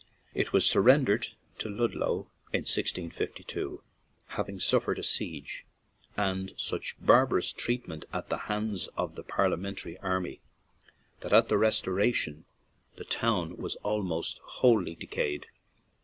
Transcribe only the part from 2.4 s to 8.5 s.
in 1652, having suffered a siege and such barbarous treatment at the